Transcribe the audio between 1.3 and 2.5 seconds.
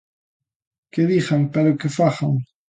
pero que fagan.